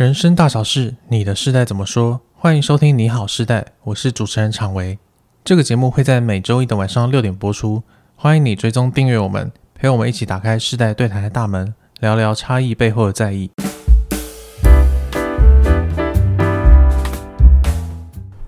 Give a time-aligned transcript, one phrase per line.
[0.00, 2.22] 人生大小事，你的世代怎么说？
[2.34, 4.98] 欢迎收听《你好世代》，我是主持人常维。
[5.44, 7.82] 这个节目会在每周一的晚上六点播出。
[8.16, 13.50] 欢迎你追踪订阅我们，陪我们一起打开世代对谈的大门，聊聊差异背后的在意。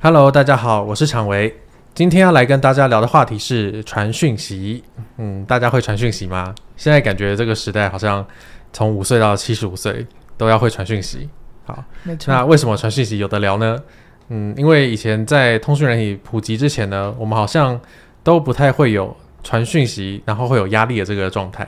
[0.00, 1.55] Hello，大家好，我是常维。
[1.95, 4.82] 今天要来跟大家聊的话题是传讯息。
[5.19, 6.55] 嗯，大家会传讯息吗？
[6.79, 8.27] 现在感觉这个时代好像
[8.73, 10.07] 从五岁到七十五岁
[10.39, 11.29] 都要会传讯息。
[11.64, 12.32] 好，没错。
[12.32, 13.79] 那为什么传讯息有的聊呢？
[14.29, 17.79] 嗯，因为以前在通讯软体普及之前呢，我们好像
[18.22, 21.66] 都不太会有传讯息，然后会有压力的这个状态。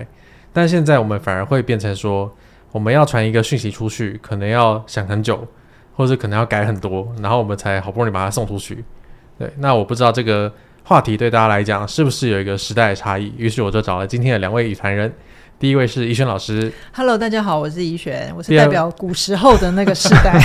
[0.52, 2.32] 但现在我们反而会变成说，
[2.72, 5.46] 我们要传一个讯息出去，可能要想很久，
[5.94, 8.84] 或者可能要改很多，然后我们才好不容易把它送出去。
[9.38, 10.50] 对，那我不知道这个
[10.84, 15.12] 话题对大家来讲是不是有一个时代的差异，于是我就找了今天的两位与谈人。
[15.58, 20.38] 第一位是怡萱老师，Hello，大家好，我是怡萱，我是代表古时候的那个时代。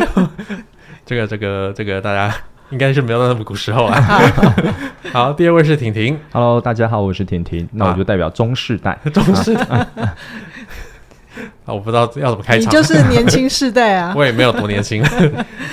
[1.04, 2.34] 这个、这个、这个，大家
[2.70, 4.22] 应该是没有到那么古时候啊。
[5.12, 9.64] 好，第二位是婷婷，Hello，大家好，我是婷婷，那我就代表中世代，啊、 中世代。
[11.66, 12.62] 啊，我不知道要怎么开场。
[12.62, 14.14] 你就是年轻世代啊！
[14.16, 15.04] 我也没有多年轻，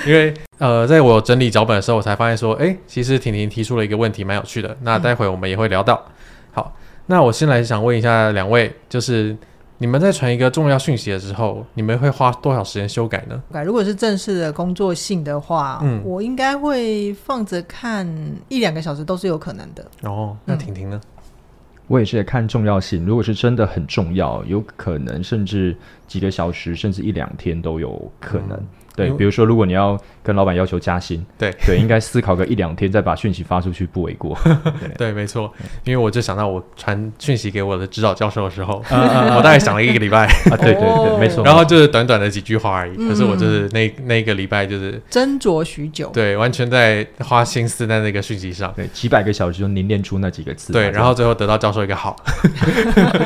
[0.06, 4.76] 因为呃，在我整理脚本的时候，我才发现说，哎，其实婷婷提出了一个问题，蛮有趣的。
[4.82, 6.04] 那待会我们也会聊到。
[6.52, 6.76] 好，
[7.06, 9.36] 那我先来想问一下两位，就是
[9.78, 13.42] 你们在传一个重要讯息的时候，你们会花多少时间修改呢？
[13.52, 18.08] 改，如果是正式的工作信的话，嗯，我应该会放着看
[18.48, 19.86] 一两个小时都是有可能的。
[20.02, 21.00] 哦，那婷婷呢？
[21.02, 21.08] 嗯
[21.86, 28.56] 我也是看重要性，如果是真的很重要，有可能甚至几个小时，甚至一两天都有可能。
[28.56, 28.66] 嗯
[28.96, 34.38] 对，比如说，如果你要跟老板要求加薪，对对，应该思考个一两天再把讯息发出去，不为过。
[34.80, 35.52] 对，对，没错，
[35.84, 41.44] 因为我就想到我传讯息给我的指导教授的时候， 我大概想了一个礼拜啊，对对对，没错。
[41.44, 52.14] 然后就是短短的几句话而已，可是我就是那那个礼拜就是斟酌许久，对，完全在花心思在那个讯息上，对，几百个小时就凝练出那几个字，对，然后最后得到教授一个好，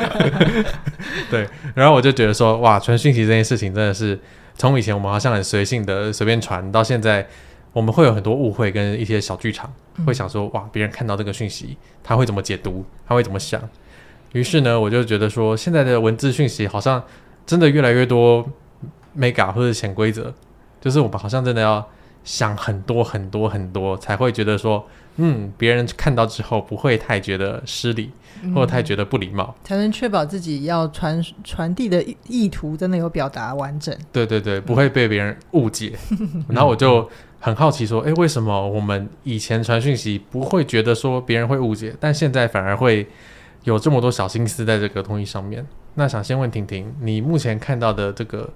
[1.29, 4.19] 对，然后我就觉得说，哇，传讯息这件事情真的是。
[4.59, 7.25] 从以前我们好像很随性的随便传，到现在
[7.71, 13.61] 我们会有很多误会跟一些小剧场，嗯、会想说哇，别人看到这个讯息，他会怎么解读，他会怎么想？
[14.33, 17.01] 于是呢，我就觉得说，现在的文字讯息好像
[17.45, 18.45] 真的越来越多
[19.17, 20.33] mega 或者潜规则，
[20.81, 21.87] 就是我们好像真的要
[22.25, 24.85] 想很多很多很多，才会觉得说，
[25.19, 28.11] 嗯，别人看到之后不会太觉得失礼。
[28.55, 33.93] 或者太觉得不礼貌，才能确保自己要传传递的意图真的有表达完整。
[34.13, 35.91] 对对对，不会被别人误解。
[36.47, 37.09] 然后我就
[37.41, 43.05] 很好奇说，诶，为什么我们以前传讯息不会觉得说别人会误解，但现在反而会
[43.65, 45.67] 有这么多小心思在这个东西上面？
[45.95, 48.49] 那想先问婷婷，你目前看到的这个，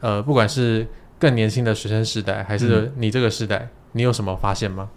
[0.00, 0.86] 呃，不管是
[1.18, 4.90] 更年轻的学生时代，还是你这个时代，嗯、你有什么发现吗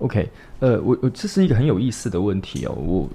[0.00, 0.28] ？OK，
[0.58, 2.72] 呃，我我这是一个很有意思的问题哦。
[2.72, 3.08] 我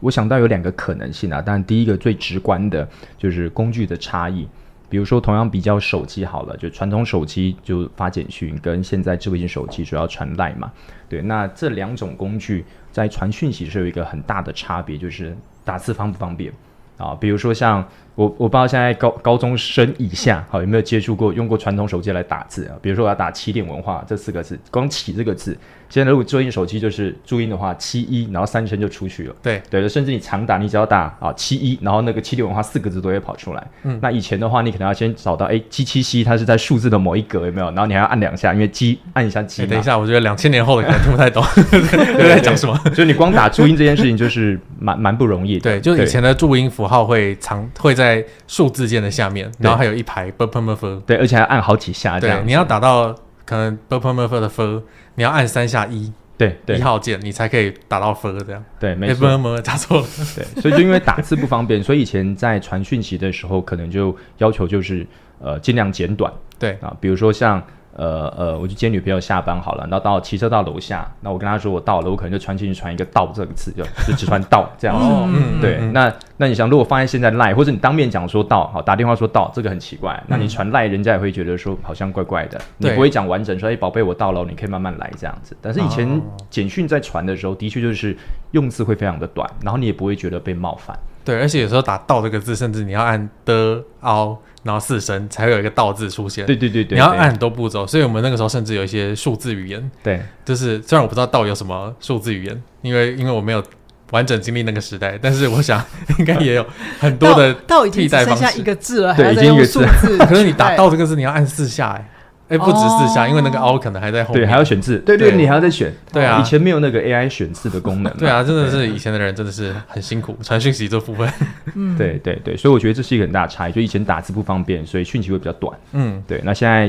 [0.00, 2.86] 我想到有两个可能性啊，当然第一个最直观的
[3.16, 4.48] 就是工具的差异。
[4.88, 10.72] 比如说，同样比较手机好了，就传统手机就发简讯，跟现在智慧型手机主要传赖嘛。
[11.08, 16.52] 对，那这两种工具在传讯息是有一个很大的差别，就是打字方不方便
[16.96, 17.14] 啊？
[17.14, 17.86] 比如说像。
[18.16, 22.76] 我我不知道现在高高中生以下好有没有接触过用过传统手机来打字啊？
[22.82, 25.56] 比如说我要打起点文化这四个字，光起这个字，
[25.90, 29.34] 现在如果注音手机就是注音的话，七一然后三声就出去了。
[29.42, 33.66] 对对，甚至你常打，你只要打啊七一，然后那个七六文化四个字都会跑出来。
[33.82, 37.66] 嗯，那以前的话，你可能要先找到哎七七七，它是在数字的某一格有没有？
[37.72, 39.66] 然后你还要按两下，因为七按一下鸡。
[39.66, 41.44] 等一下，我觉得两千年后的 可能听不太懂
[42.18, 42.74] 又在讲什么。
[42.94, 45.60] 所 以你光打注音这件事情就是蛮蛮不容易的。
[45.60, 52.40] 对，就以前的注音符号会藏会在数字键的下面，然后还有一排 b p m f，对，而且还要按好几下这样。
[52.40, 53.14] 对，你要打到
[53.44, 54.82] 可能 b p m f 的 f，
[55.20, 58.64] 你要按三下一，对对，一号键你才可以打到分这样。
[58.78, 60.06] 对，没错，打错了。
[60.34, 65.06] 对，所以就因为打字不方便， 所以以前在传讯息的时候，可能就要求就是
[65.38, 66.32] 呃尽量简短。
[66.58, 67.62] 对啊，比如说像。
[68.00, 75.04] 呃呃，我去接女朋友下班好了，然后到骑车到楼下，那我跟她说我到了，我可能就传进去传一个“到”这个字，就就只传“到”这样子。
[75.04, 75.76] 哦、嗯，对。
[75.80, 80.14] 嗯、那那你想，如果放在现在 Line，或者你当面讲说到，好打电话说到，这个很奇怪。
[80.22, 82.58] 嗯、那你传 Line，人家也会觉得说好像怪怪的。
[82.80, 85.54] 对你不会讲完整说，哎，宝贝，我到了，你可以慢慢来这样子。
[85.60, 86.08] 但是以前
[86.48, 88.16] 简讯在传的时候，的确就是
[88.52, 90.98] 用字会非常的短，然后你也不会觉得被冒犯。
[91.24, 94.38] 对，而且有时候打“道”这个字，甚至你要按的凹。
[94.62, 96.44] 然后四声才会有一个“道”字出现。
[96.44, 99.90] 对对对对，你要按很多步骤，所以我们那个时候甚至有一些数字语言。
[100.02, 103.64] 对，就是虽然我不知道“道”有什么数字语言，因为因为我没有
[104.10, 105.82] 完整经历那个时代，但是我想
[106.18, 106.66] 应该也有
[106.98, 109.82] 很多的道已经只剩下一个字了，对，已经一个字。
[110.28, 112.10] 可是你打道这个字，你要按四下哎。
[112.50, 114.42] 哎，不止四下，因为那个凹可能还在后面。
[114.42, 114.98] 对，还要选字。
[114.98, 115.92] 对对，你还要再选。
[116.12, 118.12] 对啊，以前没有那个 AI 选字的功能。
[118.18, 121.32] 对啊，真的是以前的人真的是很辛苦，传讯息这部分。
[121.76, 123.72] 嗯，对对对，所以我觉得这是一个很大的差异。
[123.72, 125.78] 就以前打字不方便，所以讯息会比较短。
[125.92, 126.40] 嗯，对。
[126.44, 126.86] 那现在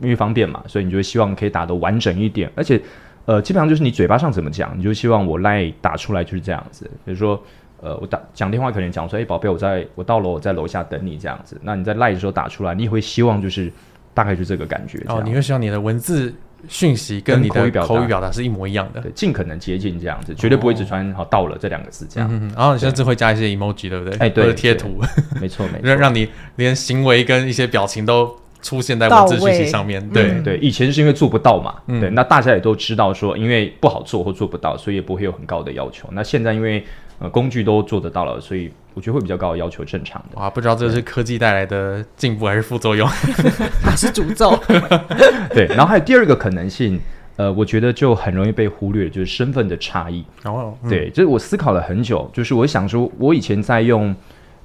[0.00, 2.80] 因为方便嘛，所以你就会希望可以打得完整一点，而且
[3.26, 6.90] 呃，基本上就是你嘴巴上怎么讲，你就希望我 LINE 打出来就是这样子。
[7.04, 7.38] 比如说
[7.82, 11.60] 呃，我打讲电话可能讲说，哎，宝贝，我在我到楼，我在楼下等你这样子。
[11.62, 13.70] 那你在 LINE 的时候打出来，你也会希望就是。
[14.16, 16.34] 大概就这个感觉哦，你会希望你的文字
[16.70, 22.26] 讯息跟你的口语表达是一模一样的，对，尽可能接近这样子，绝对不会只传好到了这两个字这样。
[22.32, 24.16] 嗯嗯，然后你甚至会加一些 emoji，对不对？
[24.16, 25.02] 哎，对，贴图，
[25.38, 26.26] 没错 没错，让让你
[26.56, 30.02] 连行为跟一些表情都出现在文字讯息上面。
[30.08, 36.08] 对对，以前是因为做不到嘛，对，那大家也都知道说，因为不好做或做不到，所以也不会有很高的要求。
[36.12, 36.82] 那现在因为
[37.18, 38.72] 呃工具都做得到了，所以。
[38.96, 40.40] 我觉得会比较高的要求，正常的。
[40.40, 43.06] 哇，不知道这是科技带来的进步还是副作用，
[43.84, 44.58] 还是诅咒？
[45.52, 46.98] 对，然后还有第二个可能性，
[47.36, 50.24] 呃，我觉得就很容易被忽略，就是身份的差异。
[50.44, 54.16] 哦，嗯、对，就是我思考了很久，就是我想说，我以前在用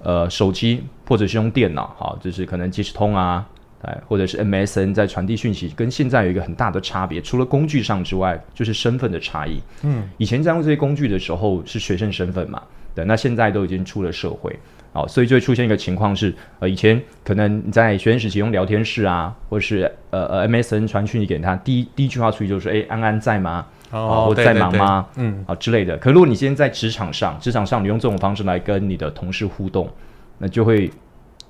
[0.02, 3.46] 呃手机或者是用电脑，哈，就是可能即时通啊，
[3.82, 9.62] 哎，或者是 MSN 在传递讯息，跟现在有一个很大的差别，除了工具上之外，就是身份的差异。
[9.84, 12.64] 嗯，以前在用这些工具的时候是学生身份嘛。
[12.94, 14.54] 对，那现在都已经出了社会，
[14.94, 23.66] 好，所以就会出现一个情况是，呃，以前可能你在学生时期用聊天室啊，或者是呃呃 MSN 传讯息给他，第一第一句话出去就是说，哎，安安在吗？
[23.92, 25.08] 哦，或在忙吗？
[25.16, 25.98] 嗯，啊之类的。
[25.98, 29.90] 可如果你现在在职场上，职场上你用这种方式来跟你的同事互动，
[30.38, 30.92] 那就会，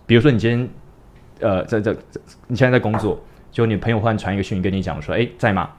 [0.06, 0.70] 比如说你今天，
[1.40, 1.92] 呃，在这，
[2.48, 3.20] 你现在在工作，
[3.52, 5.70] 就你朋友忽然传一个讯息跟你讲说，哎，在吗？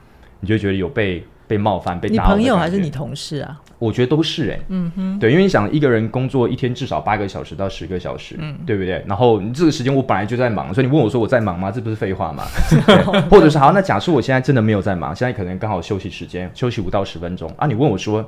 [0.40, 1.24] 你就觉得有被。
[1.48, 3.60] 被冒犯、被，你朋友还是你同事啊？
[3.82, 9.02] 我觉得都是哎、欸，嗯哼，对，因为你想一个人工作一天至少八个小时到十个小时，嗯，对不对？
[9.08, 11.68] 然后你这个时间我本来就在忙，所以你问我说我在忙吗？
[11.68, 12.44] 这不是废话吗？
[13.28, 17.66] 或者是好，那假设我现在真的没有在忙，现在可能刚好休息时间，休息五到十分钟啊？
[17.66, 18.24] 你问我说，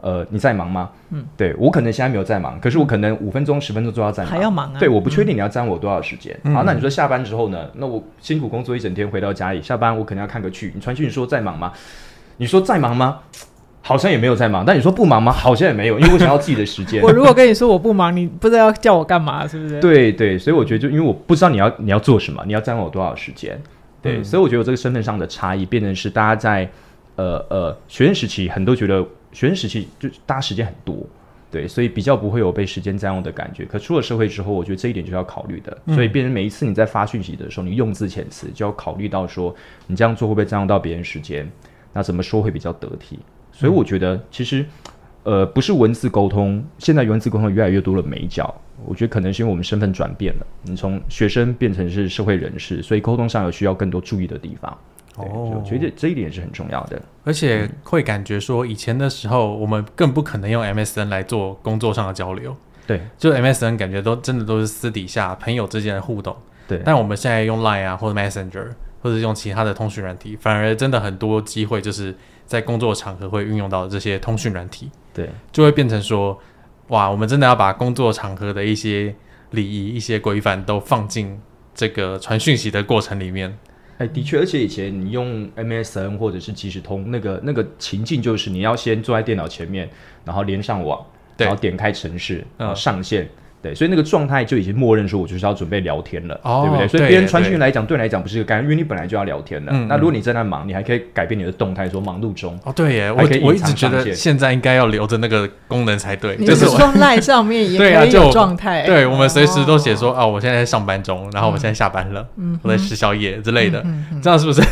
[0.00, 0.90] 呃，你在忙吗？
[1.10, 4.78] 嗯，对我可能现在没有在忙，可是我可能五分钟、十分钟都要在忙，还要忙啊？
[4.78, 6.38] 对，我不确定你要占我多少时间。
[6.44, 7.68] 嗯、好，那你说下班之后呢？
[7.74, 11.72] 那我辛苦工作一整天回到家里，下班我可能要看个剧，你传讯说在忙吗？
[12.36, 13.18] 你说在忙吗？
[13.86, 14.64] 好像也没有在忙。
[14.66, 15.30] 但你说不忙吗？
[15.30, 17.00] 好像也没有，因为我想要自己的时间。
[17.06, 19.80] 我如果跟你说我不忙，你不知道要叫我干嘛，是不是？
[19.80, 23.56] 对对，所以我觉得就因为我不知道你要你要做什么，你要占用我多少时间。
[24.02, 26.68] 对，嗯、所以我觉得我这个身份上的差异，变成是大家在
[27.14, 29.00] 呃呃学生时期，很多觉得
[29.32, 30.96] 学生时期就大家时间很多，
[31.50, 33.64] 对，所以比较不会有被时间占用的感觉。
[33.64, 35.76] 可出了社会之后，我觉得这一点就是要考虑的。
[35.94, 39.54] 所以变成每一次你在发讯息的时候，你用字遣词就要考虑到说，
[39.86, 41.48] 你这样做会不会占用到别人时间？
[41.92, 43.18] 那怎么说会比较得体？
[43.58, 44.66] 所以我觉得其实，
[45.22, 48.54] 呃，不是文字沟通，现在文字沟通越来越多了眉角。
[48.84, 54.70] 我觉得可能是因为我们身份转变了，你从学生变成是社会人士，所以沟通上有需要更多注意的地方。
[55.16, 55.24] 哦，
[55.56, 57.00] 我觉得这一点是很重要的。
[57.24, 62.54] 而且会感觉说，以前的时候我们更不可能用 MSN 来做工作上的交流。
[62.86, 66.36] 对，就 MSN 感觉都真的都是私底下朋友之间的互动。
[66.68, 68.66] 对，但我们现在用 Line 啊或者 Messenger。
[69.02, 72.12] 或者用其他的通讯软体，反而真的很多机会，就是
[72.46, 76.40] 在工作场合会运用到这些通讯软体，对，就会变成说，
[76.88, 79.14] 哇，我们真的要把工作场合的一些
[79.50, 81.38] 礼仪、一些规范都放进
[81.74, 83.58] 这个传讯息的过程里面。
[83.98, 89.88] 哎，的确，而且以前你用 MSN 或者是即时通，那个那个情境就是你要先坐在电脑前面，
[90.24, 91.04] 然后连上网，
[91.36, 93.24] 然后点开程式，然后上线。
[93.24, 93.28] 嗯
[93.62, 96.88] 对，所以那个状态就已经默认说，我就是要准备聊天了，哦、对不对？
[96.88, 99.72] 所以别人传讯来讲，对你来讲不是一个干扰，因为你本来就要聊天了。
[99.74, 102.56] 嗯、那如果你在那忙，你还可以改变你的动态，说忙碌中。
[102.64, 108.86] 哦，对耶，我我一直觉得现在应该要留着那个功能才对，就是说赖上面也 可以有状态。
[108.86, 113.84] 对，我们随时都写说，哦，我现在在上班中，然后我现在下班了，嗯、我在吃宵夜之类的，
[114.22, 114.62] 这样是不是？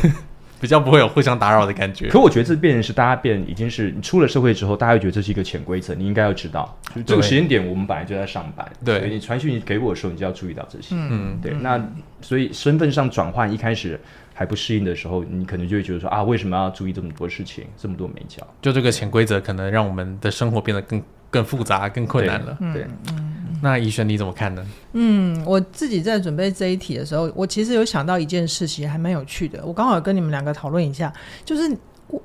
[0.61, 2.09] 比较不会有互相打扰的感觉。
[2.09, 10.95] 可我觉得这变成是大家变已经是你出了社会之后，大家会觉得这是一个潜规则，你应该要知道，就这个时间点我们本来就在上班，对，所以你传讯息给我的时候，你就要注意到这些。
[10.99, 11.53] 嗯，对。
[11.61, 11.83] 那
[12.21, 14.01] 所以身份上转换一开始
[14.33, 18.47] 还不适应的时候，你可能就会觉得说啊，为什么要注意这么多事情，这么多眉角？
[18.63, 22.57] 就这个潜规则可能让我们的生活变得更更复杂、更困难了。
[22.73, 23.24] 对，嗯。
[23.65, 24.63] 那宜萱你怎么看呢？
[24.93, 29.65] 嗯，我自己在准备这一题的时候，我其实有想到一件事情，还蛮有趣的。
[29.65, 31.11] 我刚好跟你们两个讨论一下，
[31.47, 31.67] 就是，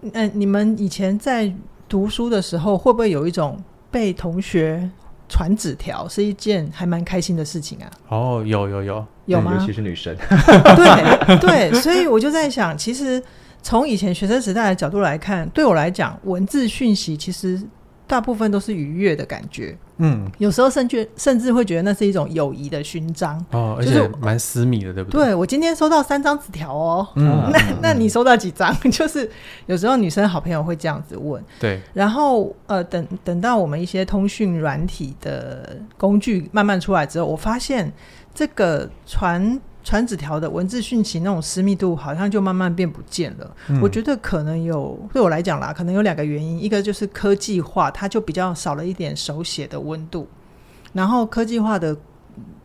[0.01, 1.50] 嗯、呃，你们以前在
[1.88, 3.58] 读书的时候，会不会有一种
[3.89, 4.89] 被同学
[5.29, 7.89] 传纸条是一件还蛮开心的事情啊？
[8.10, 9.55] 哦，有有有有吗？
[9.58, 10.13] 尤其是女生。
[10.75, 13.24] 对对，所以我就在想，其实
[13.63, 17.62] 从以前学生时代的角度来看，对我来讲，文字讯息其实。
[18.10, 19.78] 大部分都是愉悦的感觉。
[19.98, 25.25] 嗯，有时候甚至甚至会觉得那是一种友谊的勋章哦，而且蛮私密的，对不对？
[25.25, 28.75] 对，我今天收到三张纸条哦，嗯，那那你收到几张？
[28.89, 29.30] 就是
[29.68, 31.80] 有时候女生好朋友会这样子问，对。
[31.94, 37.92] 然后呃，等等到我们一些通讯软体的工具慢慢出来之后，我发现
[38.34, 39.62] 这个传。
[39.89, 43.55] 传纸条的文字讯息那种私密度好像就慢慢变不见了。
[43.69, 50.27] 嗯、我觉得可能有对我来讲啦，可能有两个原因，一个就是科技化，它就比较少了一点手写的温度，
[50.93, 51.98] 然后科技化的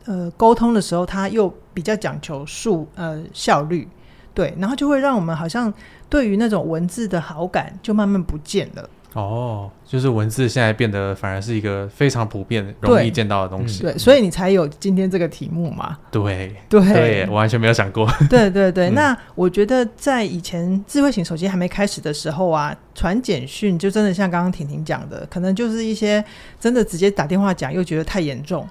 [0.04, 3.88] 呃沟通的时候，它又比较讲求速呃效率，
[4.34, 5.72] 对，然后就会让我们好像
[6.10, 8.86] 对于那种文字的好感就慢慢不见了。
[9.14, 13.82] 哦，就是文字现在变得反而是一个非常普遍、容易见到的东西。
[13.82, 15.96] 对，所以你才有今天这个题目嘛？
[16.10, 18.08] 对对对，我完全没有想过。
[18.28, 26.22] 对对对，嗯、那我觉得在以前智慧型手机还没开始的时候啊，传简讯就真的像刚刚婷婷讲的，可能就是一些
[26.58, 28.68] 真的直接打电话讲，又觉得太严重。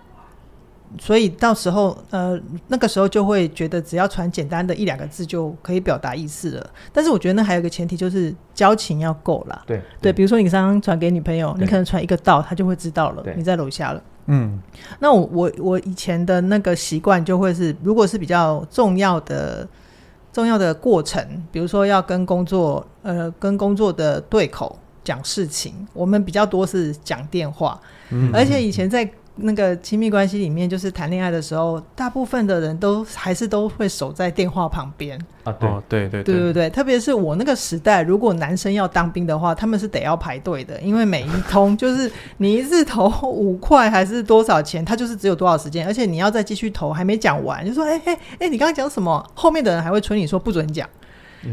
[1.00, 6.70] 所以到时候，呃，那个时候就会觉得只要传简单的一两个字就可以表达意思了。
[6.92, 9.64] 但是我觉得那还有一个前提，就是交情要够啦。
[9.66, 14.02] 对对，比如说你刚刚传给女朋友，你可能传一个到，她就会知道了你在楼下了。
[14.28, 14.62] 嗯，
[15.00, 19.68] 那我我我以前的那个习惯就会是，如果是比较重要的
[20.32, 27.80] 重要的过程，比如说要跟工作呃跟工作的对口讲事情，我们比较多是讲电话。
[28.12, 29.10] 嗯，而且以前在。
[29.36, 35.52] 那个亲密关系里面，就是谈恋爱的时候，大部分的人都还是都会守在电话旁边啊。
[35.60, 49.26] 对对对对对对，特别是我那个时代，如果男生要当兵的话，他们是得要排队的，因为每一通就是你一次投五块还是多少钱，他就是只有多少时间，而且你要再继续投，还没讲完，就说哎哎哎，你刚刚讲什么？
[49.34, 50.88] 后面的人还会催你说不准讲。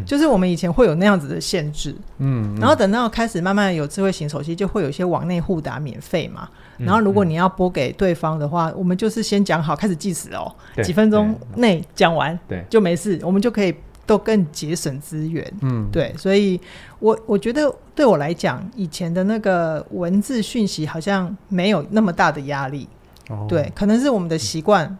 [0.06, 6.48] 就是我们以前会有那样子的限制，嗯，然后等到开始慢慢有智慧型手机，就会有一些网内互打免费嘛。
[6.78, 10.50] 然后如果你要拨给对方的话，我们就是先讲好，开始计时哦，
[10.82, 13.74] 几分钟内讲完，对，就没事，我们就可以
[14.06, 16.14] 都更节省资源，嗯，对。
[16.16, 16.58] 所以
[16.98, 22.88] 我我觉得对我来讲，以前的那个文字讯息好像没有那么大的压力，
[23.28, 23.46] 哦。
[23.48, 24.96] 对，可能是我们的习惯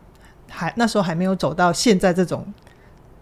[0.49, 2.45] 还那时候还没有走到现在这种。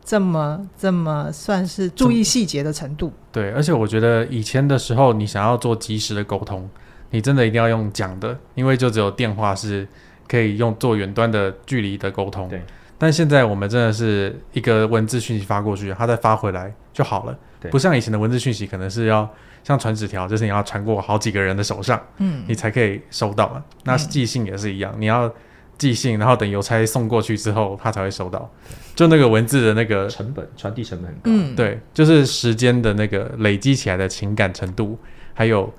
[0.08, 6.66] 这么这么算是注意细节的程度，对，而且我觉得以前的时候，你想要做及时的沟通，
[7.10, 9.86] 你真的一定要用讲的，因为就只有电话是
[10.26, 12.48] 可以用做远端的距离的沟通。
[12.48, 12.62] 对，
[12.96, 17.38] 但现在我们真的是一个文字讯息发过去，它再发回来就好了。
[17.60, 19.28] 对，不像以前的文字讯息，可能是要
[19.62, 23.62] 像传纸条，就是你要传过好几个人的手上，嗯，你才可以收到嘛。
[23.84, 25.30] 那寄信也是一样，嗯，你要。
[25.78, 28.50] 寄信，然后等邮差送过去之后，他才会收到。
[28.94, 31.20] 就那个文字的那个成本，传递成本很高。
[31.26, 34.98] 嗯，对，就是时间的那个累积起来的情感程度，
[35.32, 35.72] 还有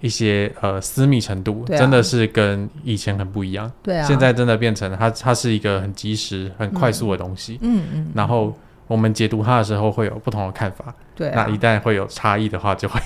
[0.00, 3.70] 一些呃私密程度，啊、真的是跟以前很不一样。
[3.82, 7.58] 对啊，现在真的变成它，它是一个很及时、很快速的东西。
[7.60, 8.06] 嗯嗯，嗯。
[8.14, 8.56] 然后
[8.90, 10.92] 我们解读它的时候会有不同的看法。
[11.14, 13.00] 对、啊，那一旦会有差异的话，就会。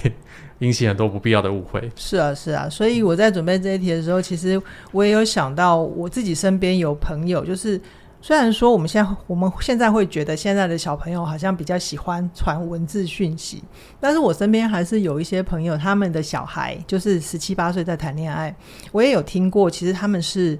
[0.61, 1.91] 引起很多不必要的误会。
[1.97, 4.59] 是啊，是啊，所以我在准备这一题的时候，其实
[4.93, 7.79] 我也有想到，我自己身边有朋友，就是
[8.23, 13.65] 虽然说我们现在我们现在会觉得现在的小朋友好像比较喜欢传文字讯息，
[14.01, 18.55] 但是我身边还是有一些朋友，他们的小孩就是十七八岁在谈恋爱，
[18.93, 20.57] 我也有听过，其实他们是。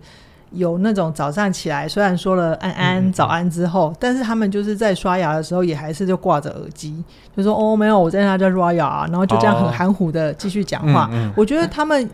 [0.55, 7.05] 有那种早上起来，虽然说了安安早安之后，嗯、但是他们就是在刷牙的时候，也还是就挂着耳机，
[7.37, 11.11] 就说哦没有，我在那在刷牙，然后就这样很含糊的继续讲话。
[11.13, 12.09] 哦、我觉得他们，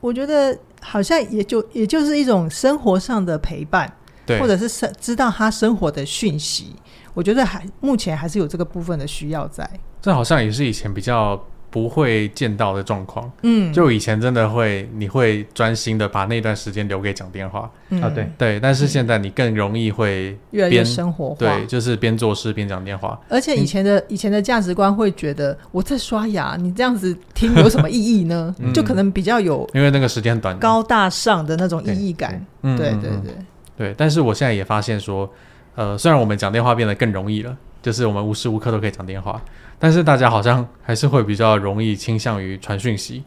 [0.00, 3.92] 我觉得好像也就也就是一种生活上的陪伴，
[4.40, 6.74] 或者是生知道他生活的讯息。
[7.14, 9.68] 我觉得还目前还是有这个部分的需要在。
[10.00, 11.38] 这好像也是以前比较。
[11.72, 17.60] 不会见到的状况，嗯，就以前真的会，你会专心的把那段时间留给讲电话，
[18.02, 18.30] 啊，对。
[18.36, 23.18] 对，但是现在你更容易会越来越生活化，对，就是边做事边讲电话。
[23.30, 28.54] 而且以前的、嗯、以前的价值观会觉得我在刷牙，你这样子听有什么意义呢？
[28.74, 32.76] 就可能比较有，因为那个时间短，高大上的那种意义感，对。
[32.76, 33.34] 对对对，
[33.78, 33.94] 对。
[33.96, 35.26] 但是我现在也发现说，
[35.74, 39.42] 呃，虽然我们讲电话变得更容易了，就是我们无时无刻都可以讲电话。
[39.78, 43.22] 但是大家好像还是会比较容易倾向于传讯息，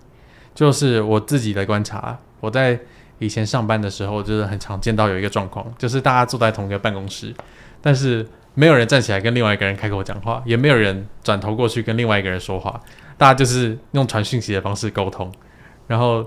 [0.55, 2.17] 就是我自己的观察。
[2.39, 2.79] 我在
[3.19, 7.33] 以前上班的时候，就是很常见到有一个状况，就是大家坐在同一个办公室，
[7.81, 12.79] 但是没有人站起来跟另外一个人开口讲话，也没有人转头过去跟另外一个人说话，
[13.17, 15.31] 大家就是用传讯息的方式沟通。
[15.87, 16.25] 然后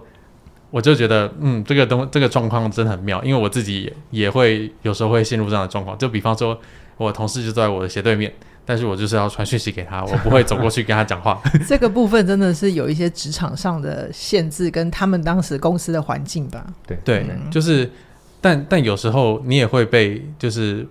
[0.70, 5.96] 我就觉得，嗯，这个东这个状况真的很妙，因为我自己也，也会有时候会陷入这样的状况。
[5.96, 6.58] 就比方说，
[6.98, 8.30] 我同事就在我的斜对面。
[8.70, 11.40] 但是我就是要传讯息给他，我不会走过去跟他讲话。
[11.66, 16.66] 这个部分真的是有一些职场上的限制，跟他们当时公司的环境吧。
[16.86, 17.90] 对对，就是，
[18.42, 20.86] 但但有时候你也会被，就是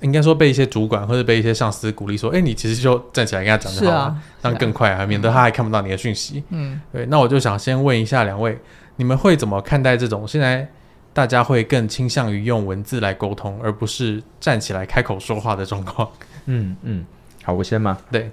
[0.00, 6.42] 应该说被一些主管或者被一些上司鼓励说，哎，你其实就站起来跟他讲就好了，这样、啊、更快，啊免得他还看不到你的讯息。
[6.48, 7.06] 嗯，对。
[7.06, 8.58] 那我就想先问一下两位，
[8.96, 10.68] 你们会怎么看待这种现在
[11.16, 16.06] 大家会更倾向于用文字来沟通，而不是站起来开口说话的状况？
[16.44, 17.06] 嗯嗯，
[17.42, 17.96] 好，我先吗？
[18.12, 18.30] 对，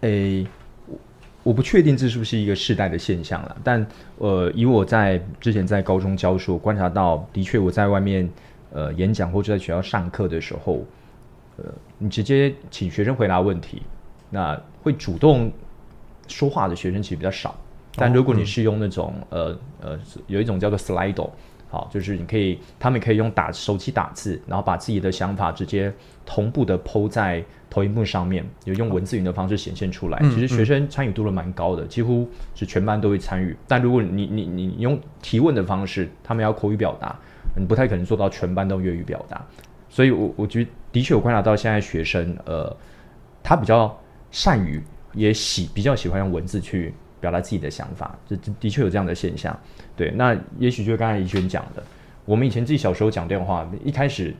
[0.00, 0.44] 诶，
[0.88, 0.98] 我
[1.44, 3.86] 我不确定这是不是一个世代的现象了，但
[4.18, 8.28] 呃，以我在之前在高中教书观察到，的确我在外面
[8.72, 10.84] 呃演讲或者在学校上课的时候，
[11.56, 11.66] 呃，
[11.98, 13.80] 你直接请学生回答问题，
[14.28, 15.52] 那会主动
[16.26, 17.56] 说话的学生其实比较少，
[17.94, 21.30] 但如果你是用那种、哦嗯、呃呃有一种叫做 Slido。
[21.70, 25.92] 好，就是你可以，他们可以用打手机打字，然后把自己的想法直接
[26.26, 30.18] 同步的 po 在投影幕上面，有用文字云的方式显现出来。
[30.20, 33.56] 嗯、其实学生参与度都蛮高的，几乎是全班都会参与。
[33.68, 37.16] 但如果你你你你用提问的方式，他们要口语表达，
[37.56, 39.40] 你不太可能做到全班都粤语表达。
[39.88, 42.76] 所以我我觉得的确有观察到现在学生，呃，
[43.44, 43.96] 他比较
[44.32, 44.82] 善于
[45.14, 46.92] 也喜比较喜欢用文字去。
[47.20, 49.56] 表达自己的想法，这的确有这样的现象。
[49.94, 51.82] 对，那也许就是刚才怡轩讲的，
[52.24, 54.34] 我们以前自己小时候讲电话，一开始，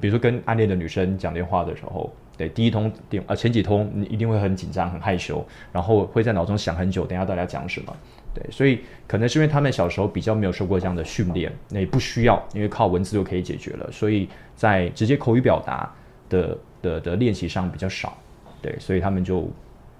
[0.00, 7.96] 比如说跟暗恋的女生讲电话的时候，对，第一通电啊，前几通你一定会很紧张、很害羞，然后会在脑中想很久，等一下大家讲什么。
[8.34, 15.90] 对，所以可能是因为他们小时候比较没有受过这样的训练，那也不需要，因为靠文字就可以解决了，所以在直接口语表达
[16.28, 18.18] 的的的练习上比较少。
[18.60, 19.48] 对，所以他们就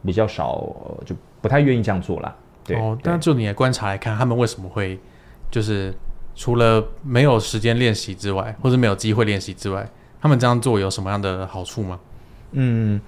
[0.04, 0.66] 比较少
[1.04, 1.14] 就。
[1.46, 2.34] 不太愿意这样做啦。
[2.64, 4.98] 对哦，但就你的观察来看，他们为什么会
[5.50, 5.94] 就是
[6.34, 9.88] 除了没有时间练习之外，或者没有机会练习之外，
[10.20, 12.00] 他们这样做有什么样的好处吗？
[12.52, 13.00] 嗯，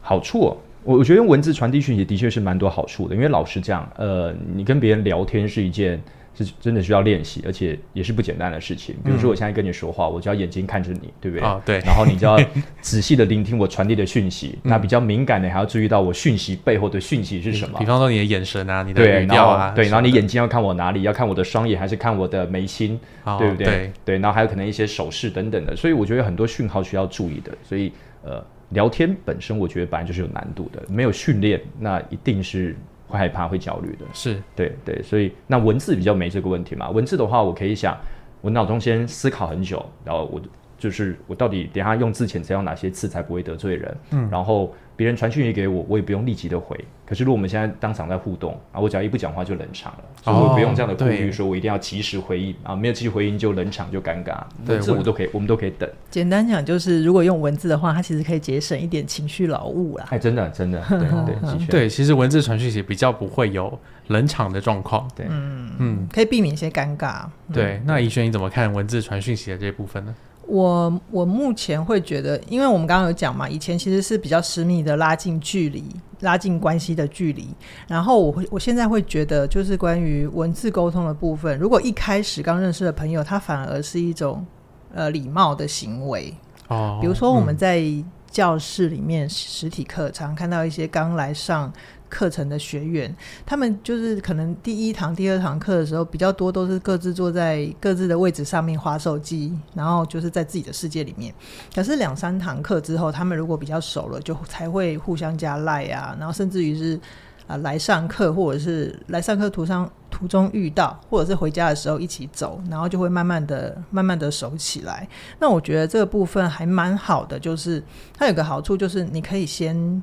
[0.00, 6.02] 好处哦，我我觉得用文字传递讯息的确是蛮多好处的，因为老实讲，呃，你跟别人聊天是一件。
[6.36, 8.94] 是真的需要练习，而且也是不简单的事情。
[9.04, 11.46] 比如说，我现在跟你说话，嗯、我就要眼睛看着你，对不对？
[11.46, 11.78] 啊，对。
[11.78, 12.38] 然后你就要
[12.80, 14.58] 仔细的聆听我传递的讯息。
[14.64, 17.78] 嗯、那比较敏感的，还要注意到我讯息背后的讯息是什么。
[17.78, 21.02] 比方说你的眼神啊，你的语调啊，对，然后你眼睛要看我哪里？
[21.02, 23.00] 要看我的双眼，还是看我的眉心？
[23.24, 23.64] 哦、对不对？
[23.66, 24.18] 对，对。
[24.18, 25.74] 然后还有可能一些手势等等的。
[25.74, 27.52] 所以我觉得很多讯号需要注意的。
[27.62, 27.90] 所以
[28.22, 32.76] 呃，聊天本身我觉得本来就是有难度的，没有训练，那一定是。
[33.08, 36.90] 会害怕、会焦虑的，是对对，所以那文字比较没这个问题嘛。
[36.90, 37.96] 文字的话，我可以想，
[38.40, 40.40] 我脑中先思考很久，然后我
[40.78, 44.74] 就是我到底等下用字遣词要哪些字才不会得罪人，嗯，然后。
[44.98, 46.74] 别人传讯息给我，我也不用立即的回。
[47.04, 54.38] 可是如果我们现在当场在互动啊，我只要一不讲话就冷场了，所以我不用这样的顾虑，说我一定要及时回应啊，没有及时回应就冷场就尴尬。
[54.64, 55.86] 对，这我都可以，我们都可以等。
[56.10, 60.06] 简单讲就是，如果用文字的话，它其实可以节省一点情绪劳务啦。
[60.08, 65.06] 哎，真的真的，对对对，其实文字传讯息比较不会有冷场的状况。
[65.14, 67.26] 对，嗯嗯，可以避免一些尴尬。
[67.52, 70.14] 对，那怡轩你怎么看文字传讯息的这部分呢？
[70.46, 75.84] 我我目前会觉得，因为我们刚刚有讲嘛，以前其实是比较私密的拉近距离、
[76.20, 77.48] 拉近关系的距离。
[77.88, 84.46] 然后我会，我现在会觉得，就是关于文字沟通的部分，如果一开始刚认识的朋友，他反而是一种
[84.94, 86.32] 呃礼貌的行为。
[86.68, 87.82] 哦，比如说我们在
[88.30, 91.72] 教室里面实体课，常看到一些刚来上。
[92.08, 93.14] 课程的学员，
[93.44, 101.34] 他们就是可能第一堂、第二堂课的时候比较多，都是各自坐在各自的位置上面划手机，然后就是在自己的世界里面。
[101.74, 106.98] 可是两三堂课之后，他们如果比较熟了，就才会互相加赖啊，然后甚至于是
[107.46, 115.08] 啊、来上课，或者是来上课途上途中遇到，或者是回家的时候一起走，然后就会慢慢的、慢慢的熟起来。
[115.38, 117.82] 那我觉得这个部分还蛮好的，就是
[118.16, 120.02] 它有个好处，就是你可以先。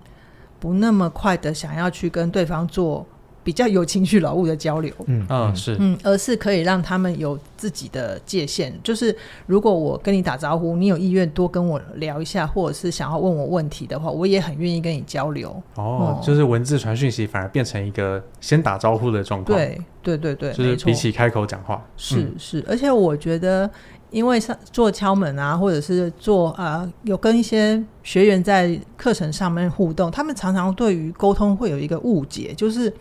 [0.64, 3.06] 不那么快的想要去跟对方做
[3.44, 8.74] 比较有情绪劳务的交流，嗯嗯是，嗯，而是可以让他们有自己的界限。
[8.82, 9.14] 就是
[9.46, 15.50] 如果我跟你打招呼，你有意愿多跟我聊一下，或者是想要问我问题的话，我也很愿意跟你交流。
[15.76, 19.58] 哦，嗯、就是文字传讯息反而变成一个先打招呼的状况。
[19.58, 23.70] 对对对对，就是比起开口讲话，是、嗯、是，而且我觉得。
[24.14, 32.94] 因为上做敲门啊，或者是做啊、呃，有跟一些学员在课程上面互动，他们常常对于沟通会有一个误解，就是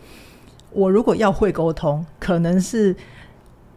[0.71, 2.95] 我如果要会沟通，可能是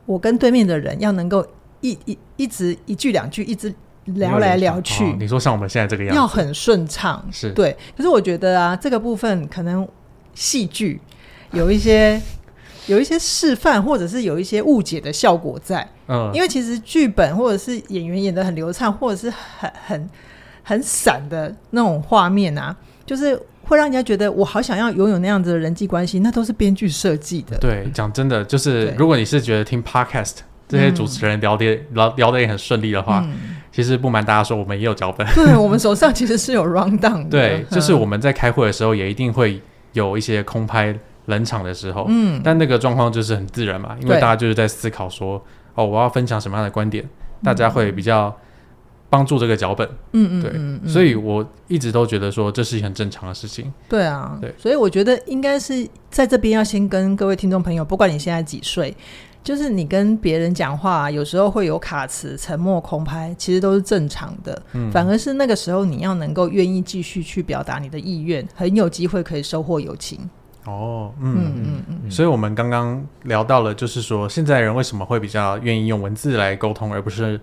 [0.07, 1.47] 我跟对面的人要能够
[1.83, 3.73] 一一一直一句两句一直
[4.07, 5.05] 聊来聊去。
[5.05, 7.77] 哦、你说像我们现在这个样子，要很顺畅，是对。
[7.95, 9.87] 可是我觉得啊，这个部分可能
[10.35, 10.99] 戏剧
[11.53, 12.19] 有一些。
[12.87, 15.87] 有一些示范，或者是有一些误解的效果在。
[16.09, 20.11] 嗯，因为其实剧本或者是演员演的很流畅，或者是很很
[20.63, 27.59] 很散的那种画面啊，就是会让人家觉得我好想要拥有那样子的人际关系，那都是编剧设计的。
[27.59, 30.37] 对，讲真的，就是如果你是觉得听 podcast
[30.69, 35.27] 这些主持人聊天、嗯、聊聊得也很顺利的话，嗯、其实不瞒大家说，我们也有脚本。
[35.35, 37.31] 对，我们手上其实是有 rundown 的。
[37.31, 39.61] 对，就是我们在开会的时候也一定会
[39.93, 40.97] 有一些空拍
[41.27, 45.41] 冷场的时候，嗯，但那个状况就是很自然嘛，因为大家就是在思考说，
[45.75, 47.09] 哦，我要分享什么样的观点，
[47.43, 48.35] 大家会比较
[49.09, 53.73] 帮助这个脚本，嗯嗯，对，嗯嗯，所以我一直都觉得说这是一很正常的事情。
[53.89, 58.95] 对啊，对，所以我觉得应该是在这边要先跟各位听众朋友，不管你现在几岁，
[59.45, 64.61] 就是你跟别人讲话，有时候会有卡词、沉默、空拍，其实都是正常的。
[64.73, 70.19] 嗯，反而是那个时候你要能够愿意继续去表达你的意愿，很有机会可以收获友情。
[70.67, 77.41] 哦，嗯嗯嗯嗯，所以我们刚刚聊到了，就是说现在人为什么会比较愿意用文字来沟通，而不是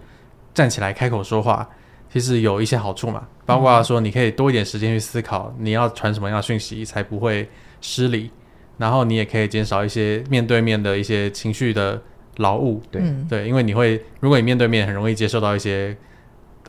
[0.53, 1.67] 站起来开口说话？
[2.11, 7.49] 其实有一些好处嘛，包括说你可以多一点时间去思考你要传什么样的讯息，才不会
[7.81, 8.29] 失礼，
[8.77, 12.01] 然后你也可以减少一些面对面的一些情绪的
[12.37, 12.81] 劳务。
[12.91, 15.97] 对对，因为你会，如果你面对面，很容易接受到一些。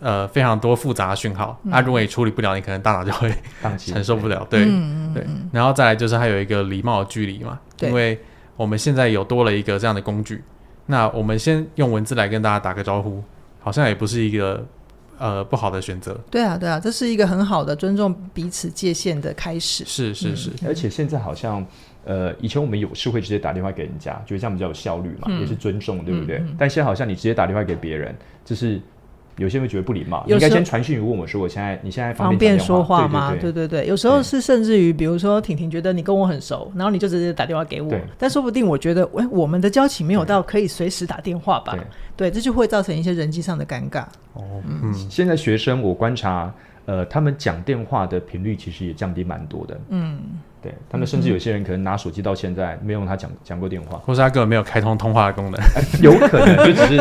[0.00, 3.33] 呃，非常多复杂的讯号，那、嗯啊、如果你处理不了，你可能大脑就会
[3.78, 4.44] 承受不了。
[4.50, 4.64] 对
[5.14, 8.18] 对，然后再来就是还有一个礼貌的距离嘛，对因为
[8.57, 10.42] 我们现在有多了一个这样的工具，
[10.87, 13.22] 那我们先用文字来跟大家打个招呼，
[13.61, 14.66] 好像也不是一个
[15.16, 16.18] 呃不好的选择。
[16.28, 19.85] 对啊，对啊，这是一个很好的尊重彼此界限的开始。
[19.87, 21.64] 是是是，而且现在好像
[22.04, 26.38] 呃，以前我们有事会直接打电话给人家，觉得这样比较有效率嘛，嗯、也是尊重，对不对？
[26.38, 28.12] 嗯嗯、但现在好像你直接打电话给别人，
[28.44, 28.80] 就是。
[29.37, 41.77] 有些人会觉得不礼貌，应该先传讯问我说：“我现在你现在方便说话吗？”对对对，有时候是甚至于，比如说婷婷觉得你跟我很熟，然后你就直接打电话给我，但说不定我觉得，哎，我们的交情没有到可以随时打电话吧？
[42.16, 44.05] 对，这就会造成一些人际上的尴尬。
[44.35, 46.53] 哦，嗯，现在学生我观察，
[46.87, 49.81] 呃，他们讲电话的频率其实也降低蛮多的。
[49.88, 50.18] 嗯。
[50.64, 55.61] 对他们，甚至有些人可能拿手机到现在没有用他讲讲过电话，或是他根本没有开通通话的功能，
[56.00, 56.96] 有可能就只是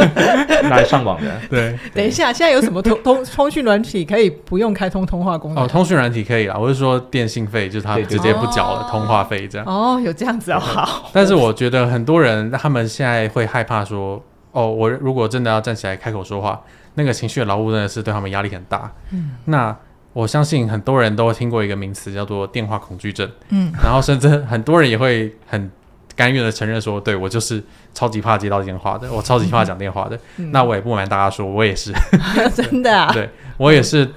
[0.63, 1.31] 拿来上网的。
[1.49, 5.63] 对，等一下，现在有什么通 通通讯软体可以不用开通通话功能？
[5.63, 9.65] 哦，通讯软体可以啊，我是说电信费，就是他直接不缴了通话费这样。
[9.65, 11.09] 哦，有这样子哦，好。
[11.13, 14.21] 但是我觉得很多人他们现在会害怕说，
[14.51, 16.61] 哦，我如果真的要站起来开口说话，
[16.95, 18.91] 那个情绪的劳务真的是对他们压力很大。
[19.11, 19.73] 嗯，那。
[20.13, 25.71] 我相信很多人都听过一个名词叫做电话恐惧症，嗯，然后甚至很多人也会很
[26.15, 27.61] 甘愿的承认说，对，我就是
[27.93, 30.17] 超级怕接到电话的，我超级怕讲电话的。
[30.37, 31.91] 嗯、那我也不瞒大家说，我也是，
[32.53, 34.07] 真的啊，对，我也是，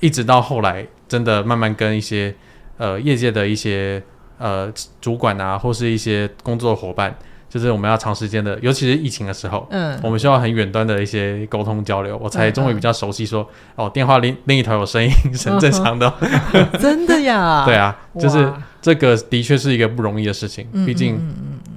[0.00, 2.34] 一直到后来真的慢慢跟一些
[2.78, 4.00] 呃业界的一些
[4.38, 7.14] 呃主管啊，或是一些工作伙伴。
[7.54, 16.12] 就是我们要长时间的，尤其是疫情的时候，嗯，我们需要很远端的一些沟通交流，我才终于比较熟悉说，哦，电话另另一头有声音是 很正常的，
[16.80, 17.62] 真的呀？
[17.64, 21.16] 对啊，就是这个的确是一个不容易的事情，毕竟，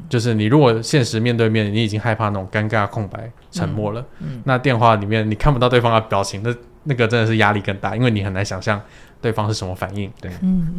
[0.09, 4.03] 就是你如果现实面对面，你已经害怕那种尴尬、空白、沉默了，
[4.45, 6.51] 那电话里面你看不到对方的表情，那
[6.85, 8.81] 那个真的是压力更大，因为你很难想象
[9.21, 10.11] 对方是什么反应。
[10.19, 10.31] 对，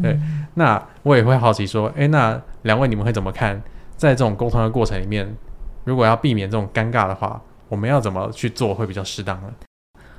[0.03, 0.19] 对，
[0.55, 3.63] 那我也会好奇说，哎，那两位你们会怎么看？
[3.99, 5.29] 在这种沟通的过程里面，
[5.85, 9.51] 如果要避免这种尴尬的话，我们要怎么去做会比较适当呢？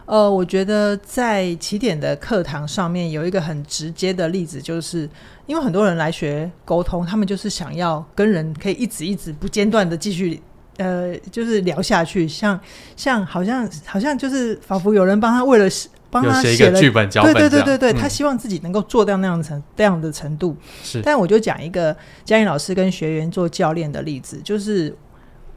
[0.06, 5.10] 呃，我觉得在起点的课堂上面有一个很直接的例子，就是
[5.46, 10.42] 因为很多人来学沟通，他们就是想要跟人可以一直一直不间断的继续，
[10.78, 12.60] 呃，就是聊下去，像
[12.96, 15.68] 像好像好像就是仿佛有人帮他为了。
[16.12, 20.56] 帮他写一个剧本脚本，对对对对对，嗯、他希望自己能够做到那样程这样的程度。
[20.84, 21.96] 是，但我就讲一个
[22.26, 24.96] 嘉颖老师跟学员做教练的例子，就是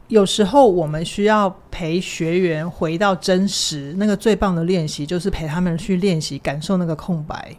[0.09, 7.55] 有时候我们需要陪学员回到真实，那个最棒的练习就是陪他们去练习感受那个空白。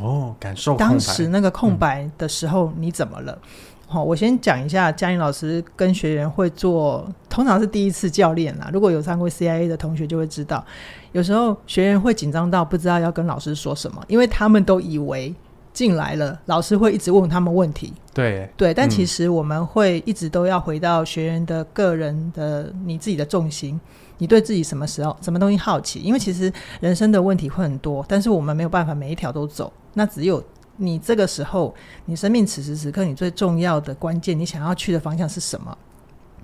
[0.00, 3.38] 哦，感受当时那个空白的时候你怎么了？
[3.86, 8.70] 好、嗯哦，我先讲一下嘉颖老师跟学员会做，通常是第一次教练啦。
[8.72, 10.64] 如果有上过 CIA 的同学就会知道。
[11.12, 15.34] 有时候学员会紧张到不知道要跟老师说什么，因为他们都以为
[15.72, 17.92] 进来了，老师会一直问他们问题。
[18.12, 23.80] 对对，但其实我们会一直都要回到学员的个人的你自己的重心，
[24.18, 26.00] 你对自己什么时候什么东西好奇？
[26.00, 29.72] 因为其实人生的问题会很多，但是我们没有办法每一条都走。
[29.94, 30.42] 那只有
[30.76, 31.74] 你这个时候，
[32.06, 35.76] 你生命此时此刻你最重要的关键，你想要去的方向是什么？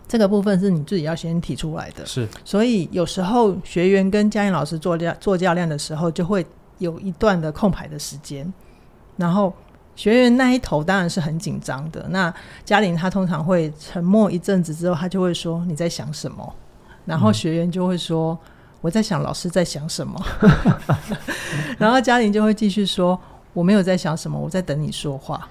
[0.09, 2.27] 这个部分是你自己要先提出来的，是。
[2.44, 6.44] 所以有时候学员跟嘉玲老师做教做教练的时候，就会
[6.79, 8.51] 有一段的空白的时间，
[9.16, 9.53] 然后
[9.94, 12.07] 学员那一头当然是很紧张的。
[12.09, 12.33] 那
[12.64, 16.55] 嘉玲她通常会沉默一阵子之后，她就会说：“你在想什么？”
[17.05, 18.38] 然后学员就会说
[18.81, 20.18] ：“我在想老师在想什么，
[21.79, 23.18] 然后嘉玲就会继续说
[23.53, 25.49] 我没有在想什么，我在等你说话。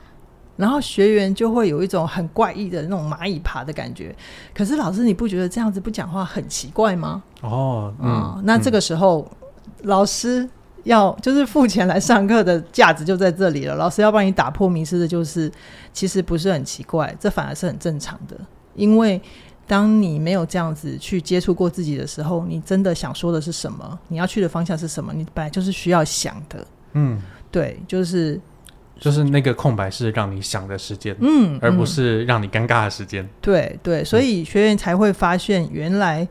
[0.58, 4.14] 然后学员就会有一种很怪异的那种蚂蚁爬的感觉。
[4.54, 7.24] 可是老师，你不觉得这样子不讲话很奇怪吗？
[7.42, 9.48] 哦，嗯，嗯，那这个时候、嗯、
[9.84, 10.50] 老师
[10.84, 13.76] 要就是付钱来上课的价值就在这里了。
[13.76, 15.52] 老师要帮你打破迷失的就是，
[15.94, 18.36] 其实不是很奇怪，这反而是很正常的。
[18.74, 19.22] 因为
[19.68, 24.00] 当你没有这样子去接触过自己的时候，你真的想说的是什么？
[24.08, 25.14] 你要去的方向是什么？
[25.14, 26.66] 你本来就是需要想的。
[26.94, 28.42] 嗯，对，就是。
[29.00, 33.24] 就是那个空白是让你想的时间，嗯，而不是让你尴尬的时间。
[33.24, 36.28] 嗯、对对，所以学员才会发现，原来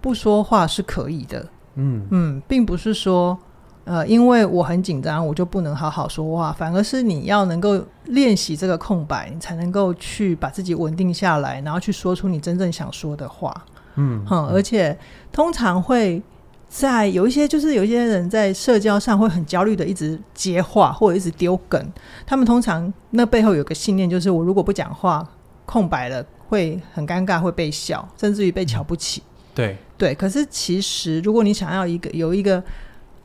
[0.00, 1.46] 不说话是可以的。
[1.76, 3.38] 嗯嗯，并不是说，
[3.84, 13.54] 呃，因为我很紧张，我就不能好好说话，反而是你要能够练习这个空白，你才能够去把自己稳定下来，然后去说出你真正想说的话。
[13.96, 14.96] 嗯哼，而且
[15.30, 16.22] 通常会。
[16.68, 21.92] 在有一些，就是有一些人在社交上会很焦虑的，一直接话或者一直丢梗。
[22.26, 25.26] 他们通常那背后有个信念，就是我如果不讲话，
[25.64, 29.22] 空白了会很尴尬，会被笑，甚至于被瞧不起。
[29.22, 32.62] 嗯、对对，可是其实如果你想要一个有一个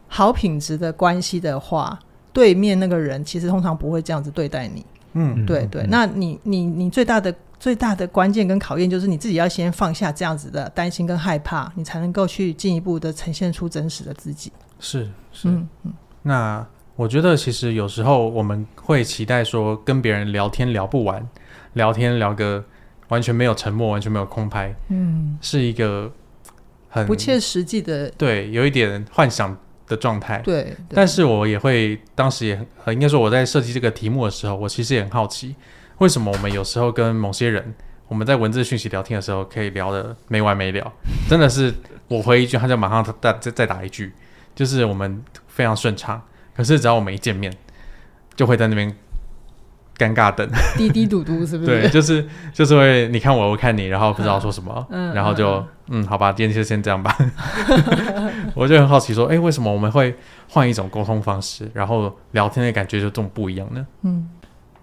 [0.07, 1.99] 好品质的关系的话，
[2.31, 4.85] 对面那个人其实通常不会这样子对待你。
[5.13, 7.33] 嗯，对对，那你你你最大的。
[7.63, 14.51] 最大的关键跟考验就是你自己要先放下这样子的担心跟害怕，你才能够去进一步的呈现出真实的自己。
[14.81, 15.93] 是是，嗯嗯。
[16.23, 21.25] 那我觉得其实有时候我们会期待说跟别人聊天聊不完，
[21.71, 22.61] 聊天聊个
[23.07, 26.11] 完全没有沉默，完全没有空拍，嗯，是一个
[26.89, 30.39] 很不切实际的，对，有一点幻想的状态。
[30.39, 30.75] 对，对。
[30.89, 35.55] 但是我也会当时也很，应该说我在设计这个题目的时候，我其实也很好奇。
[36.03, 37.73] 为什么我们有时候跟某些人，
[38.09, 40.91] 我们在文字讯息聊天的时候，可以聊的没完没了？
[41.29, 41.73] 真的是
[42.09, 44.11] 我回一句，他就马上再再再打一句，
[44.53, 46.21] 就是我们非常顺畅。
[46.53, 47.53] 可是只要我们一见面，
[48.35, 48.93] 就会在那边
[49.97, 51.67] 尴尬等，滴滴嘟嘟，是不是？
[51.67, 55.55] 对，就 是就是会你看我，我看你，然后不知道说什么，嗯、然后就
[55.87, 57.17] 嗯，嗯，好吧，今天就先这样吧。
[58.55, 60.13] 我就很好奇说，哎，为什么我们会
[60.49, 63.87] 换一种沟通方式，然后聊天的感觉就这么不一样呢？
[64.01, 64.29] 嗯。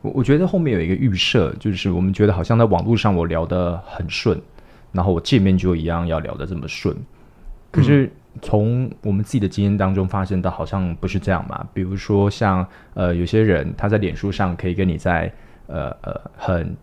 [0.03, 4.41] 我我觉得后面有一个预设，就是我们觉得好像在网络上我聊得很顺，
[4.93, 6.97] 然后我见面就一样要聊得这么顺。
[7.71, 8.11] 可是
[8.43, 11.67] 从我们自己的经验当中发现到，好像不是这样嘛。
[11.75, 15.33] 比如说像呃有些人他在脸书上可以跟你在
[15.67, 16.77] 呃呃很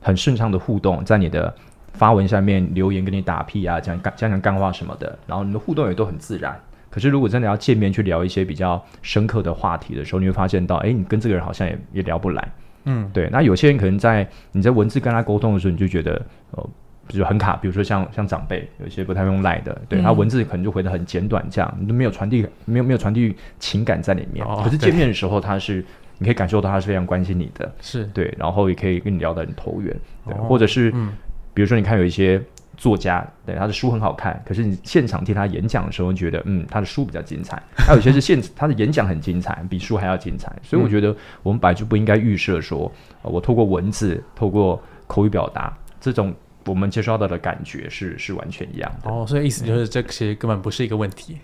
[0.00, 1.52] 很顺畅的互动，在你的
[1.94, 6.60] 发文下面留言跟你打屁啊，讲讲讲干话什么的，然后你的互动也都很自然。
[6.96, 12.52] 可是，如果真的要见面去聊一些比较深刻的话题的时候，你会发现到，哎，你跟这个人好像也也聊不来。
[12.84, 13.28] 嗯，对。
[13.30, 16.12] 那有些人可能在你在文字跟他沟通的时候，你就觉得，
[16.52, 16.70] 呃，
[17.06, 17.54] 比如很卡。
[17.56, 24.42] 比如说像像长辈，有些不太用赖的，对、嗯、他文字可能就回得很简短，这样你都没有传递，没有没有传递情感在里面。
[24.46, 25.84] 哦、可是见面的时候，他是
[26.16, 31.12] 你可以感受到他是非常关心你的，是对，然后也可以跟你聊得很投缘，对，哦、或者是、嗯，
[31.52, 32.42] 比如说你看有一些。
[32.76, 37.60] 作家，对，他的书很好看，可是你现场听他演讲的时候，你觉得嗯，他的书比较精彩。
[37.74, 40.54] 还有些是现他的演讲很精彩，比书还要精彩。
[40.62, 46.34] 所以我觉得我们本来就不应该预设说，呃，我透过文字、透过口语表达这种
[46.66, 49.10] 我们接收到的感觉是是完全一样的。
[49.10, 51.38] 哦，所以意思就是这其实根本不是一个问题。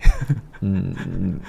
[0.61, 1.39] 嗯嗯，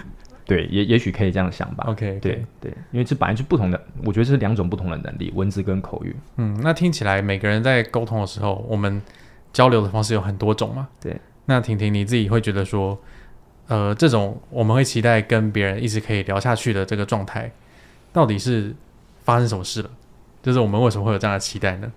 [0.46, 1.84] 对，也也许可以这样想吧。
[1.88, 6.16] OK，对对，因为这本来就不同的，我觉得这是两种不同的能力，文字跟口语。
[6.38, 9.02] 嗯，那听起来每个人在沟通的时候，我们。
[9.54, 10.86] 交流的方式有很多种嘛？
[11.00, 11.16] 对。
[11.46, 12.98] 那婷婷你自己会觉得说，
[13.68, 17.52] 呃，这种我们会期待跟别人一直可以聊下去的这个状态，
[18.14, 18.74] 到底是
[19.22, 19.90] 发生什么事了？
[20.42, 21.92] 就是我们为什么会有这样的期待呢？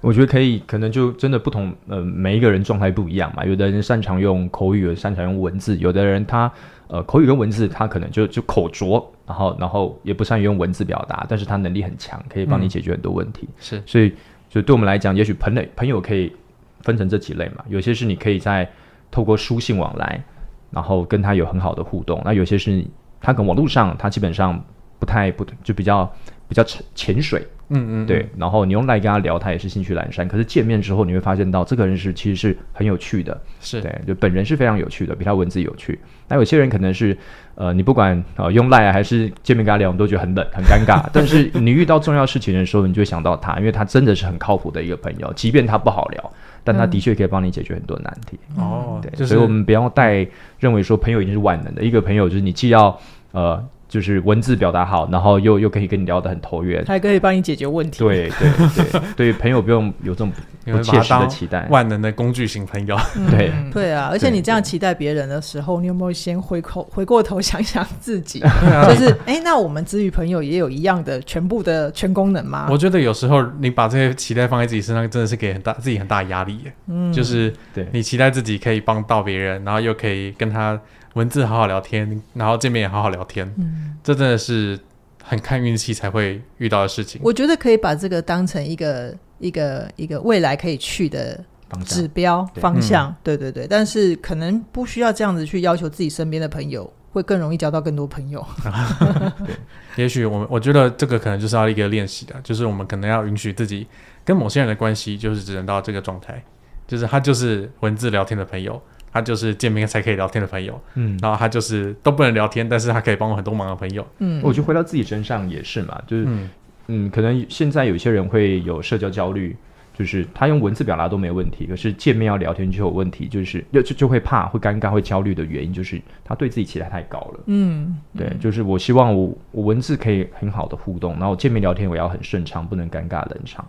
[0.00, 3.44] 我觉得可以，可能就真的不同，呃，每一个人状态不一样嘛。
[3.44, 6.50] 有的人擅长用口语，有的擅长用文字，有的人他
[6.88, 13.46] 呃口语跟文字他可能就就口拙，然后然后也不善于用文字表达，但是他能力很强，可以帮你解决很多问题。
[13.46, 14.14] 嗯、是，所以
[14.48, 16.34] 就对我们来讲，也许朋友朋友可以。
[16.82, 18.68] 分成这几类嘛，有些是你可以在
[19.10, 20.22] 透过书信往来，
[20.70, 22.20] 然后跟他有很好的互动。
[22.24, 22.84] 那有些是
[23.20, 24.62] 他可能网络上，他基本上
[24.98, 26.10] 不太不就比较
[26.48, 28.28] 比较浅潜水，嗯，嗯嗯，对。
[28.36, 30.26] 然后你用赖跟他聊，他也是兴趣阑珊。
[30.28, 35.98] 可是见面之后，你会发现到这个人是其实是很有趣的，是对，就本人是非常有趣的，比他文字有趣。
[36.28, 37.16] 那有些人可能是
[37.56, 41.04] 呃，你不管呃用赖还是见面跟他聊，你都觉得很冷很尴尬。
[41.12, 46.32] 但是你遇到重要事情的时候，你就会想到他，因为他真的是很靠谱的一个朋友，即便他不好聊。
[46.62, 50.26] 但他的确可以帮你解决很多难题哦，对，所以我们不要带
[50.58, 51.82] 认为说朋友已经是万能的。
[51.82, 52.98] 一个朋友就是你既要
[53.32, 57.98] 呃就是文字表达好，然后又又可以跟你聊得很投缘，还可以帮你解决问题。
[57.98, 58.48] 对对
[58.92, 60.32] 对，对朋友不用有这种
[60.64, 62.96] 不切实的期待，万能的工具型朋友。
[63.32, 68.38] 对 对啊，而且你这样期待别人的时候，你有没有先回口 回过头想想自己？
[68.88, 72.68] 就是哎，那我们之于朋友也有一样的全部的全功能吗？
[72.70, 76.60] 我觉得有时候你把这些期待放在自己身上，真的是给很大自己很大压力。
[76.86, 80.80] 嗯，就是对你期待自己可以帮到别人，然后又可以跟他。
[81.14, 84.78] 文字好好聊天，然后见面也好好聊天，嗯，这真的是
[85.22, 87.20] 很看运气才会遇到的事情。
[87.24, 91.42] 我觉得可以把这个当成一个一个一个未来可以去的
[91.84, 93.66] 指标方向，对对对。
[93.66, 98.44] 但是可能不需要这样子去要求自己身边的朋友，会更容易交到更多朋友。
[99.44, 99.56] 对，
[99.96, 103.86] 也许我们我觉得这个可能就是要一个练习的，就是我们可能要允许自己
[104.24, 106.42] 跟某些人的关系，就是只能到这个状态，
[106.86, 108.80] 就是他就是文字聊天的朋友。
[109.12, 116.50] 他就是见面才可以聊天的朋友，嗯，然后他就是都不能聊天，但是他可以帮我很多忙的朋友，嗯，我觉得回到自己身上也是嘛，就是，嗯，
[116.86, 119.56] 嗯，可能现在有些人会有社交焦虑，
[119.92, 133.66] 就是他用文字表达都没问题，可是见面要聊天就有问题，就是就就就会怕、会尴尬、会焦虑的原因，就是他对自己期待太高了，嗯，对，就是我希望我我文字可以很好的互动，然后见面聊天我要很顺畅，不能尴尬冷场。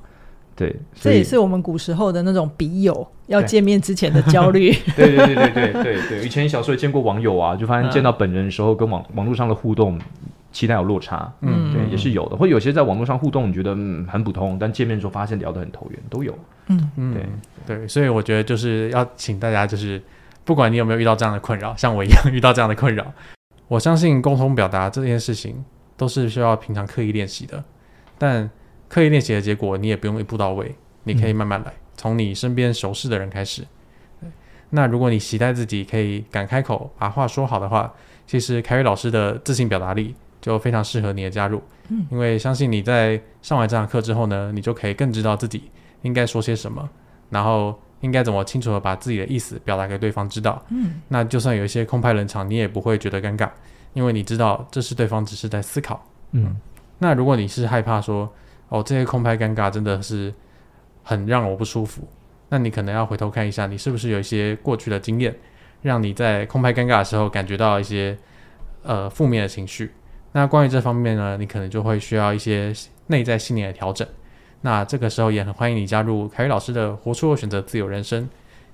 [0.61, 4.71] 对，这也是我们古时候的那种笔友要见面之前的焦虑。
[4.95, 9.99] 对对对对对对对，以前小时候也见过网友啊，就发现见到本人的时候，跟网网络上的互动
[10.51, 11.33] 期待有落差。
[11.41, 12.35] 嗯，对，也是有的。
[12.37, 16.37] 或有些在网络上互动，你觉得嗯很普通，但见面之后发现聊得很投缘，都有。
[16.67, 17.13] 嗯嗯，
[17.65, 19.99] 对对，所以我觉得就是要请大家，就是
[20.43, 23.11] 不管你有没有遇到这样的困扰，像我一样遇到这样的困扰，
[23.67, 25.65] 我相信沟通表达这件事情
[25.97, 27.63] 都是需要平常刻意练习的，
[28.19, 28.47] 但。
[28.91, 30.75] 刻意练习的结果，你也不用一步到位，
[31.05, 33.65] 你可以慢慢来，从、嗯、你身边熟识的人开始。
[34.69, 37.93] 那如果你期待自己可以敢开口把话说好的话，
[38.27, 41.61] 其实凯宇老师的自信表达力就非常适合你的加入。
[41.87, 45.63] 嗯，因为相信你在上完这堂课之后呢，你就可以更知道自己
[46.01, 46.89] 应该说些什么，
[47.29, 50.61] 然后应该怎么清楚的把自己的意思表达给对方知道。
[50.69, 53.49] 嗯，那就算有一些空拍冷场，你也不会觉得尴尬，
[53.93, 56.05] 因为你知道这是对方只是在思考。
[56.31, 56.55] 嗯，
[56.97, 58.31] 那如果你是害怕说，
[58.71, 60.33] 哦，这些空拍尴尬真的是
[61.03, 62.07] 很让我不舒服。
[62.47, 65.35] 那你可能要回头看一下，你是不是有一些过去的经验，
[65.81, 68.17] 让你在空拍尴尬的时候感觉到一些
[68.83, 69.91] 呃负面的情绪。
[70.31, 72.73] 那关于这方面呢，你可能就会需要一些
[73.07, 74.07] 内在信念的调整。
[74.61, 78.29] 那这个时候也很欢迎你加入凯宇老师的“活出我选择自由人生”，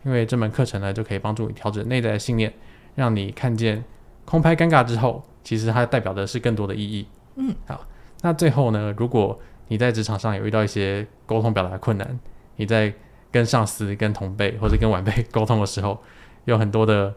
[0.05, 2.53] 因为这门课程呢就可以帮助你调整内在的信念，
[2.93, 3.83] 让你看见
[4.25, 7.07] 空拍尴尬之后，其实它代表的是更多的意义。
[7.37, 7.87] 嗯，好，
[8.21, 12.19] 那最后呢，如果你在职场上有遇到一些沟通表达的困难，
[12.55, 12.93] 你在
[13.31, 15.99] 跟上司、跟同辈或者跟晚辈沟通的时候，
[16.45, 17.13] 有很多的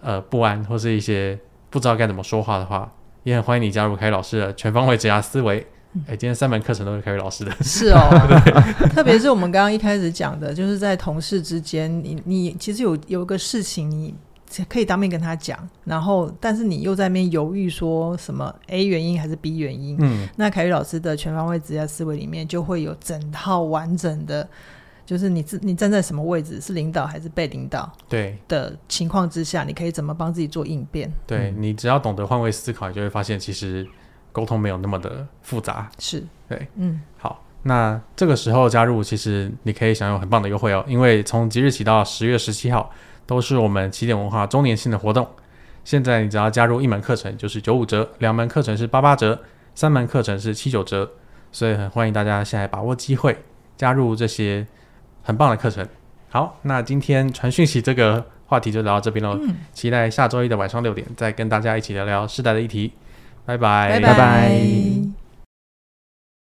[0.00, 1.38] 呃不安或是一些
[1.70, 5.66] 不知道该怎么说话的话，也很欢迎你加入凯宇老师的全方位职涯思维。
[6.06, 8.10] 哎、欸，今天三门课程都是凯宇老师的，是哦，
[8.92, 14.14] 特别是我们刚刚一开始讲的，就是在同事之间，你你其实有有一个事情你。
[14.68, 19.96] 可以当面跟他讲，然后但是你又在那边犹豫，说什么 A 原因还是 B 原因？
[20.00, 24.46] 嗯，那凯宇老师的全方位职业思维里面就会有整套完整的，
[25.06, 27.90] 就是你自你站在什么位置，是领导还是被领导？
[28.08, 31.10] 对的情况之下，你可以怎么帮自己做应变？
[31.26, 33.84] 对，你只要懂得换位思考，你就会发现其实
[34.30, 35.90] 沟通没有那么的复杂。
[35.98, 42.92] 是对，嗯，好，那这个时候加入，其实你可以享有很棒的优惠哦，因为从即日起到十月十七号。
[43.26, 45.28] 都是我们起点文化周年庆的活动，
[45.84, 49.40] 现在你只要加入一门课程就是九五折，两门课程是八八折，
[49.74, 51.10] 三门课程是七九折，
[51.52, 53.36] 所以很欢迎大家现在把握机会
[53.76, 54.66] 加入这些
[55.22, 55.86] 很棒的课程。
[56.28, 62.92] 好，那今天传讯息这个话题就聊到这边喽，嗯、期待下周一的晚上六点再跟大家一起聊聊世代的议题，
[63.44, 64.12] 拜拜，拜拜。
[64.12, 65.23] 拜拜。